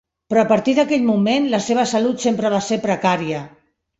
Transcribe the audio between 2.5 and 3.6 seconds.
va ser precària.